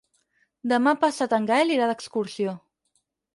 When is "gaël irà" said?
1.51-1.91